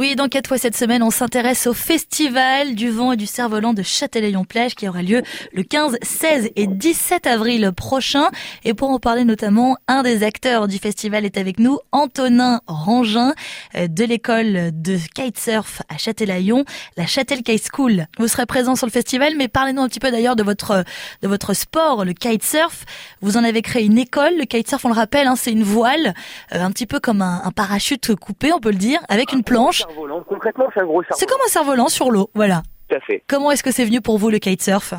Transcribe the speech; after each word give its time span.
Oui, 0.00 0.16
dans 0.16 0.28
quatre 0.28 0.48
fois 0.48 0.56
cette 0.56 0.78
semaine, 0.78 1.02
on 1.02 1.10
s'intéresse 1.10 1.66
au 1.66 1.74
festival 1.74 2.74
du 2.74 2.88
vent 2.88 3.12
et 3.12 3.18
du 3.18 3.26
cerf-volant 3.26 3.74
de 3.74 3.82
Châtelaillon-Plage 3.82 4.74
qui 4.74 4.88
aura 4.88 5.02
lieu 5.02 5.20
le 5.52 5.62
15, 5.62 5.98
16 6.00 6.52
et 6.56 6.66
17 6.66 7.26
avril 7.26 7.70
prochain. 7.76 8.30
Et 8.64 8.72
pour 8.72 8.88
en 8.88 8.98
parler 8.98 9.24
notamment, 9.24 9.76
un 9.88 10.02
des 10.02 10.22
acteurs 10.22 10.68
du 10.68 10.78
festival 10.78 11.26
est 11.26 11.36
avec 11.36 11.58
nous, 11.58 11.80
Antonin 11.92 12.62
Rangin 12.66 13.34
euh, 13.74 13.88
de 13.88 14.04
l'école 14.04 14.70
de 14.72 14.96
kitesurf 15.14 15.82
à 15.90 15.98
Châtelaillon, 15.98 16.64
la 16.96 17.04
Châtel 17.04 17.42
Kite 17.42 17.68
School. 17.70 18.06
Vous 18.18 18.26
serez 18.26 18.46
présent 18.46 18.76
sur 18.76 18.86
le 18.86 18.92
festival, 18.92 19.34
mais 19.36 19.48
parlez-nous 19.48 19.82
un 19.82 19.88
petit 19.88 20.00
peu 20.00 20.10
d'ailleurs 20.10 20.34
de 20.34 20.42
votre 20.42 20.82
de 21.20 21.28
votre 21.28 21.52
sport, 21.52 22.06
le 22.06 22.14
kitesurf. 22.14 22.86
Vous 23.20 23.36
en 23.36 23.44
avez 23.44 23.60
créé 23.60 23.84
une 23.84 23.98
école. 23.98 24.32
Le 24.38 24.46
kitesurf, 24.46 24.82
on 24.82 24.88
le 24.88 24.94
rappelle, 24.94 25.26
hein, 25.26 25.36
c'est 25.36 25.52
une 25.52 25.62
voile, 25.62 26.14
euh, 26.54 26.62
un 26.62 26.70
petit 26.70 26.86
peu 26.86 27.00
comme 27.00 27.20
un, 27.20 27.42
un 27.44 27.50
parachute 27.50 28.14
coupé, 28.14 28.50
on 28.54 28.60
peut 28.60 28.70
le 28.70 28.76
dire, 28.76 29.00
avec 29.10 29.34
une 29.34 29.44
planche. 29.44 29.82
Concrètement, 30.26 30.68
c'est 30.74 30.80
un 30.80 30.86
gros 30.86 31.02
C'est 31.10 31.28
comme 31.28 31.40
un 31.44 31.48
cerf-volant 31.48 31.88
sur 31.88 32.10
l'eau, 32.10 32.30
voilà. 32.34 32.62
Tout 32.88 32.96
à 32.96 33.00
fait. 33.00 33.22
Comment 33.28 33.50
est-ce 33.50 33.62
que 33.62 33.70
c'est 33.70 33.84
venu 33.84 34.00
pour 34.00 34.18
vous 34.18 34.30
le 34.30 34.38
kitesurf 34.38 34.94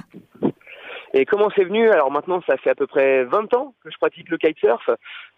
Et 1.14 1.26
comment 1.26 1.50
c'est 1.56 1.64
venu? 1.64 1.90
Alors 1.90 2.12
maintenant, 2.12 2.42
ça 2.48 2.58
fait 2.58 2.70
à 2.70 2.76
peu 2.76 2.88
près 2.88 3.24
20 3.26 3.54
ans 3.54 3.74
que 3.84 3.92
je 3.92 3.98
pratique 3.98 4.30
le 4.30 4.38
kitesurf. 4.38 4.90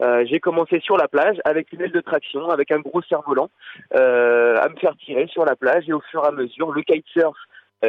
Euh, 0.01 0.23
j'ai 0.29 0.39
commencé 0.39 0.79
sur 0.81 0.97
la 0.97 1.07
plage 1.07 1.37
avec 1.45 1.71
une 1.73 1.81
aile 1.81 1.91
de 1.91 2.01
traction, 2.01 2.49
avec 2.49 2.71
un 2.71 2.79
gros 2.79 3.01
cerf-volant, 3.01 3.49
euh, 3.95 4.57
à 4.61 4.69
me 4.69 4.75
faire 4.75 4.95
tirer 4.97 5.27
sur 5.27 5.45
la 5.45 5.55
plage 5.55 5.85
et 5.87 5.93
au 5.93 6.01
fur 6.11 6.23
et 6.23 6.27
à 6.27 6.31
mesure, 6.31 6.71
le 6.71 6.81
kitesurf 6.83 7.37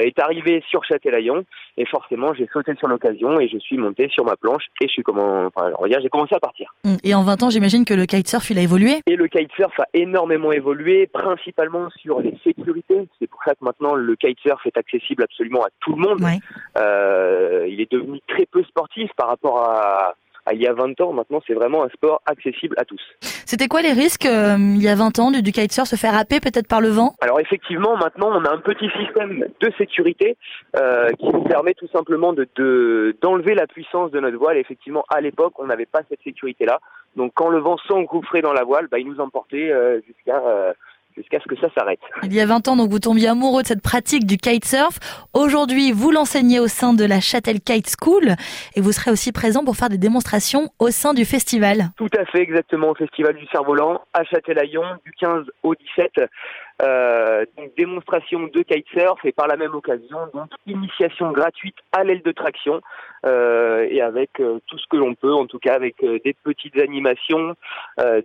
est 0.00 0.18
arrivé 0.18 0.62
sur 0.68 0.84
Châtelaillon 0.84 1.44
et 1.76 1.86
forcément 1.86 2.34
j'ai 2.34 2.48
sauté 2.52 2.74
sur 2.76 2.88
l'occasion 2.88 3.40
et 3.40 3.48
je 3.48 3.58
suis 3.58 3.76
monté 3.76 4.08
sur 4.08 4.24
ma 4.24 4.36
planche 4.36 4.64
et 4.80 4.88
je 4.88 4.92
suis 4.92 5.02
comment 5.02 5.46
enfin 5.46 5.72
on 5.78 5.82
va 5.82 5.88
dire 5.88 6.00
j'ai 6.02 6.08
commencé 6.08 6.34
à 6.34 6.40
partir. 6.40 6.74
Hum, 6.84 6.96
Et 7.04 7.14
en 7.14 7.22
20 7.22 7.42
ans, 7.44 7.50
j'imagine 7.50 7.84
que 7.84 7.94
le 7.94 8.06
kitesurf, 8.06 8.50
il 8.50 8.58
a 8.58 8.62
évolué? 8.62 9.00
Et 9.06 9.16
le 9.16 9.28
kitesurf 9.28 9.78
a 9.80 9.86
énormément 9.94 10.52
évolué, 10.52 11.06
principalement 11.06 11.88
sur 11.90 12.20
les 12.20 12.36
sécurités. 12.44 13.08
C'est 13.18 13.26
pour 13.28 13.42
ça 13.44 13.52
que 13.54 13.64
maintenant 13.64 13.94
le 13.94 14.16
kitesurf 14.16 14.64
est 14.66 14.76
accessible 14.76 15.22
absolument 15.22 15.62
à 15.62 15.68
tout 15.80 15.94
le 15.96 16.02
monde. 16.02 16.20
Ouais. 16.20 16.38
Euh, 16.78 17.66
il 17.68 17.80
est 17.80 17.90
devenu 17.90 18.20
très 18.28 18.46
peu 18.46 18.62
sportif 18.64 19.10
par 19.16 19.28
rapport 19.28 19.58
à, 19.58 20.14
à 20.46 20.54
il 20.54 20.60
y 20.62 20.66
a 20.66 20.72
20 20.72 21.00
ans. 21.00 21.12
Maintenant, 21.12 21.40
c'est 21.46 21.54
vraiment 21.54 21.84
un 21.84 21.88
sport 21.88 22.22
accessible 22.26 22.74
à 22.78 22.84
tous. 22.84 23.00
C'était 23.20 23.68
quoi 23.68 23.82
les 23.82 23.92
risques 23.92 24.26
euh, 24.26 24.56
il 24.58 24.82
y 24.82 24.88
a 24.88 24.94
20 24.94 25.18
ans 25.18 25.30
du, 25.30 25.42
du 25.42 25.52
kitesurf 25.52 25.86
se 25.88 25.96
faire 25.96 26.14
happer 26.16 26.40
peut-être 26.40 26.68
par 26.68 26.80
le 26.80 26.88
vent? 26.88 27.14
Alors 27.20 27.40
effectivement, 27.40 27.96
maintenant, 27.96 28.30
on 28.32 28.44
a 28.44 28.50
un 28.50 28.58
petit 28.58 28.88
système 28.98 29.46
de 29.60 29.72
sécurité 29.78 30.36
euh, 30.76 31.10
qui 31.18 31.26
nous 31.26 31.44
permet 31.44 31.74
tout 31.74 31.88
simplement 31.92 32.32
de 32.32 32.48
de- 32.56 33.16
d'enlever 33.22 33.54
la 33.54 33.66
puissance 33.66 34.10
de 34.10 34.20
notre 34.20 34.36
voile. 34.38 34.56
Effectivement, 34.56 35.04
à 35.08 35.20
l'époque, 35.20 35.54
on 35.58 35.66
n'avait 35.66 35.86
pas 35.86 36.00
cette 36.08 36.22
sécurité-là. 36.22 36.78
Donc, 37.16 37.32
quand 37.34 37.48
le 37.48 37.58
vent 37.58 37.76
s'engouffrait 37.88 38.42
dans 38.42 38.52
la 38.52 38.64
voile, 38.64 38.88
bah, 38.90 38.98
il 38.98 39.06
nous 39.06 39.20
emportait 39.20 39.70
euh, 39.70 40.00
jusqu'à 40.06 40.42
euh, 40.44 40.72
jusqu'à 41.16 41.38
ce 41.40 41.48
que 41.48 41.56
ça 41.60 41.68
s'arrête. 41.76 42.00
Il 42.22 42.34
y 42.34 42.40
a 42.40 42.46
20 42.46 42.68
ans, 42.68 42.76
donc 42.76 42.90
vous 42.90 42.98
tombiez 42.98 43.28
amoureux 43.28 43.62
de 43.62 43.68
cette 43.68 43.82
pratique 43.82 44.26
du 44.26 44.36
kitesurf. 44.36 44.98
Aujourd'hui, 45.32 45.92
vous 45.92 46.10
l'enseignez 46.10 46.60
au 46.60 46.68
sein 46.68 46.92
de 46.92 47.04
la 47.04 47.20
Châtel 47.20 47.60
Kite 47.60 47.94
School 48.00 48.34
et 48.74 48.80
vous 48.80 48.92
serez 48.92 49.10
aussi 49.10 49.32
présent 49.32 49.64
pour 49.64 49.76
faire 49.76 49.88
des 49.88 49.98
démonstrations 49.98 50.70
au 50.78 50.90
sein 50.90 51.14
du 51.14 51.24
festival. 51.24 51.90
Tout 51.96 52.08
à 52.18 52.24
fait, 52.26 52.40
exactement, 52.40 52.90
au 52.90 52.94
Festival 52.94 53.34
du 53.34 53.46
Cerf-Volant, 53.46 54.02
à 54.12 54.24
Châtelaillon, 54.24 54.84
du 55.04 55.12
15 55.12 55.44
au 55.62 55.74
17. 55.74 56.28
Euh, 56.82 57.44
donc 57.56 57.70
démonstration 57.76 58.48
de 58.52 58.62
kitesurf 58.62 59.24
et 59.24 59.30
par 59.30 59.46
la 59.46 59.56
même 59.56 59.74
occasion, 59.74 60.18
donc 60.32 60.50
initiation 60.66 61.30
gratuite 61.30 61.76
à 61.92 62.02
l'aile 62.02 62.22
de 62.22 62.32
traction 62.32 62.80
euh, 63.26 63.86
et 63.88 64.02
avec 64.02 64.38
euh, 64.40 64.58
tout 64.66 64.76
ce 64.76 64.84
que 64.90 64.96
l'on 64.96 65.14
peut, 65.14 65.32
en 65.32 65.46
tout 65.46 65.58
cas 65.58 65.74
avec 65.74 66.02
euh, 66.02 66.18
des 66.24 66.34
petites 66.34 66.76
animations, 66.78 67.54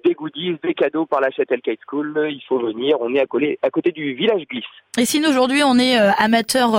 des 0.04 0.14
goodies, 0.14 0.58
des 0.64 0.74
cadeaux 0.74 1.06
par 1.06 1.22
la 1.22 1.30
Châtel 1.30 1.62
Kite 1.62 1.80
School. 1.88 2.28
Il 2.30 2.42
faut 2.48 2.60
venir, 2.60 2.98
on 3.00 3.14
est 3.14 3.22
à, 3.22 3.70
côté 3.70 3.92
du 3.92 4.14
village 4.14 4.44
glisse. 4.50 4.66
Et 4.98 5.06
si 5.06 5.22
nous 5.22 5.30
aujourd'hui 5.30 5.62
on 5.64 5.78
est 5.78 5.96
amateur 6.18 6.72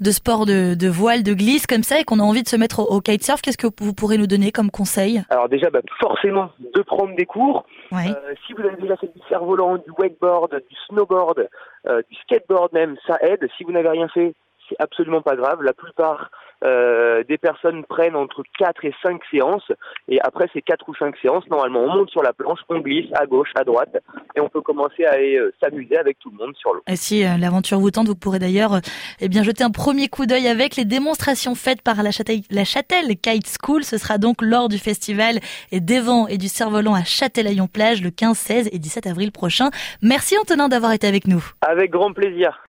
de 0.00 0.10
sport 0.10 0.44
de, 0.44 0.74
de 0.74 0.88
voile, 0.88 1.22
de 1.22 1.32
glisse 1.32 1.66
comme 1.66 1.82
ça 1.82 1.98
et 1.98 2.04
qu'on 2.04 2.20
a 2.20 2.22
envie 2.22 2.42
de 2.42 2.48
se 2.48 2.56
mettre 2.56 2.80
au, 2.80 2.96
au 2.96 3.00
kitesurf, 3.00 3.40
qu'est-ce 3.40 3.56
que 3.56 3.68
vous 3.80 3.94
pourrez 3.94 4.18
nous 4.18 4.26
donner 4.26 4.52
comme 4.52 4.70
conseil? 4.70 5.22
Alors 5.30 5.48
déjà, 5.48 5.70
bah, 5.70 5.80
forcément, 5.98 6.50
de 6.74 6.82
prendre 6.82 7.16
des 7.16 7.26
cours. 7.26 7.64
Ouais. 7.90 8.12
Si 8.46 8.52
vous 8.52 8.62
avez 8.62 8.76
déjà 8.76 8.96
fait 8.96 9.06
du 9.06 9.20
cerf-volant, 9.28 9.76
du 9.78 9.90
wakeboard, 9.98 10.50
du 10.50 10.76
euh, 11.12 12.02
du 12.08 12.16
skateboard 12.16 12.72
même, 12.72 12.96
ça 13.06 13.18
aide. 13.20 13.46
Si 13.56 13.64
vous 13.64 13.72
n'avez 13.72 13.88
rien 13.88 14.08
fait, 14.08 14.34
c'est 14.68 14.76
absolument 14.78 15.22
pas 15.22 15.36
grave. 15.36 15.62
La 15.62 15.72
plupart 15.72 16.30
euh, 16.64 17.22
des 17.24 17.36
personnes 17.36 17.84
prennent 17.84 18.16
entre 18.16 18.42
4 18.58 18.84
et 18.84 18.94
5 19.02 19.20
séances. 19.30 19.70
Et 20.08 20.20
après 20.22 20.48
ces 20.52 20.62
4 20.62 20.88
ou 20.88 20.94
5 20.94 21.14
séances, 21.18 21.44
normalement, 21.50 21.80
on 21.80 21.94
monte 21.94 22.10
sur 22.10 22.22
la 22.22 22.32
planche, 22.32 22.60
on 22.68 22.80
glisse 22.80 23.10
à 23.14 23.26
gauche, 23.26 23.50
à 23.56 23.64
droite, 23.64 23.96
et 24.34 24.40
on 24.40 24.48
peut 24.48 24.62
commencer 24.62 25.04
à 25.04 25.12
aller 25.12 25.36
euh, 25.36 25.52
s'amuser 25.62 25.98
avec 25.98 26.18
tout 26.18 26.30
le 26.30 26.36
monde 26.36 26.56
sur 26.56 26.72
l'eau. 26.72 26.82
Et 26.86 26.96
si 26.96 27.24
euh, 27.24 27.36
l'aventure 27.38 27.78
vous 27.78 27.90
tente, 27.90 28.06
vous 28.06 28.16
pourrez 28.16 28.38
d'ailleurs 28.38 28.80
eh 29.20 29.28
bien 29.28 29.42
jeter 29.42 29.64
un 29.64 29.70
premier 29.70 30.08
coup 30.08 30.24
d'œil 30.24 30.48
avec 30.48 30.76
les 30.76 30.84
démonstrations 30.84 31.54
faites 31.54 31.82
par 31.82 32.02
la 32.02 32.10
Châtel, 32.10 32.40
la 32.50 32.64
Châtel 32.64 33.16
Kite 33.20 33.54
School. 33.62 33.84
Ce 33.84 33.98
sera 33.98 34.16
donc 34.16 34.40
lors 34.40 34.68
du 34.68 34.78
festival 34.78 35.40
et 35.72 35.80
des 35.80 36.00
vents 36.00 36.26
et 36.26 36.38
du 36.38 36.48
cerf-volant 36.48 36.94
à 36.94 37.04
Châtelaillon-Plage 37.04 38.02
le 38.02 38.10
15, 38.10 38.36
16 38.36 38.68
et 38.72 38.78
17 38.78 39.06
avril 39.06 39.30
prochain. 39.30 39.70
Merci 40.02 40.38
Antonin 40.38 40.68
d'avoir 40.68 40.92
été 40.92 41.06
avec 41.06 41.26
nous. 41.26 41.44
Avec 41.60 41.90
grand 41.90 42.12
plaisir. 42.12 42.58